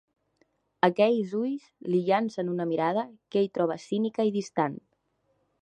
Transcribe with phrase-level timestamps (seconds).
[0.87, 4.83] Aquells ulls li llancen una mirada que ell troba cínica i distant.